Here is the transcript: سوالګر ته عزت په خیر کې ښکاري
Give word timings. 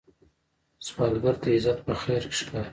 سوالګر 0.85 1.35
ته 1.41 1.47
عزت 1.55 1.79
په 1.87 1.93
خیر 2.01 2.23
کې 2.29 2.35
ښکاري 2.39 2.69